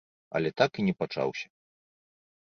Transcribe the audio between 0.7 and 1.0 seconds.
і не